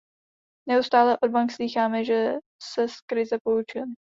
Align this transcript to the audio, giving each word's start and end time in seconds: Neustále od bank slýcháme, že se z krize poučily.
Neustále 0.69 1.17
od 1.23 1.31
bank 1.31 1.51
slýcháme, 1.51 2.05
že 2.05 2.33
se 2.63 2.87
z 2.87 3.01
krize 3.01 3.37
poučily. 3.43 3.93